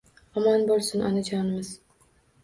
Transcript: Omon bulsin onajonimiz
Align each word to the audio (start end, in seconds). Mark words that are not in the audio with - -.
Omon 0.39 0.63
bulsin 0.69 1.03
onajonimiz 1.09 1.69